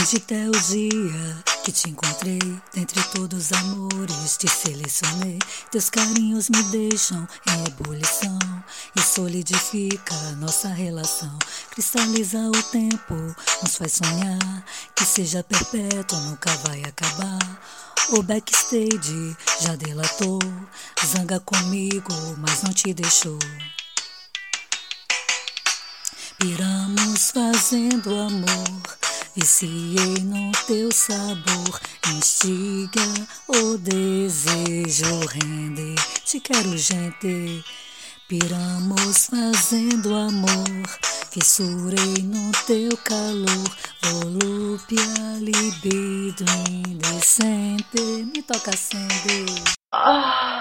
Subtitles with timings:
[0.00, 2.38] Hoje até o dia que te encontrei,
[2.72, 5.38] dentre todos os amores te selecionei.
[5.70, 8.38] Teus carinhos me deixam em ebulição
[8.96, 11.38] e solidifica nossa relação.
[11.70, 13.14] Cristaliza o tempo,
[13.62, 14.64] nos faz sonhar
[14.96, 17.60] que seja perpétuo, nunca vai acabar.
[18.08, 20.38] O backstage já delatou,
[21.04, 23.38] zanga comigo, mas não te deixou.
[26.38, 28.99] Piramos fazendo amor
[29.40, 31.80] Viciei no teu sabor,
[32.14, 33.00] instiga
[33.48, 35.94] o desejo, rende.
[36.26, 37.64] Te quero, gente.
[38.28, 40.86] Piramos fazendo amor,
[41.30, 45.00] fissurei no teu calor, volúpia,
[45.38, 47.98] libido indecente.
[48.34, 49.46] Me toca acender.
[49.90, 50.59] Ah.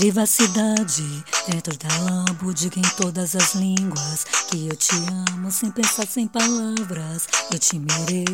[0.00, 1.04] Privacidade
[1.46, 4.96] dentro da lambo, diga em todas as línguas que eu te
[5.28, 7.28] amo sem pensar sem palavras.
[7.52, 8.24] Eu te mirei,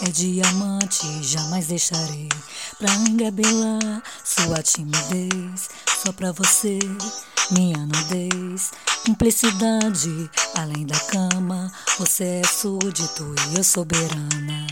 [0.00, 2.30] é diamante, jamais deixarei
[2.78, 5.68] pra engabelar sua timidez.
[6.02, 6.78] Só pra você,
[7.50, 8.72] minha nudez,
[9.04, 11.70] cumplicidade além da cama.
[11.98, 14.66] Você é súdito e eu soberana.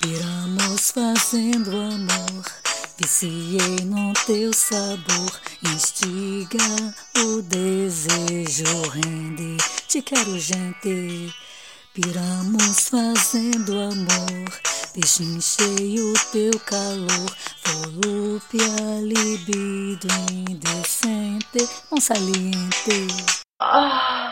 [0.00, 2.65] Piramos fazendo amor
[2.98, 9.58] Viciei no teu sabor, instiga o desejo, rende.
[9.86, 11.34] Te quero, gente.
[11.92, 14.60] Piramos fazendo amor,
[14.94, 15.22] deixe
[16.00, 23.08] o teu calor, volúpia, libido indecente, um saliente.
[23.60, 24.25] Ah.